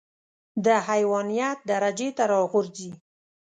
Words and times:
د 0.65 0.67
حيوانيت 0.87 1.57
درجې 1.71 2.09
ته 2.17 2.23
راغورځي. 2.33 2.91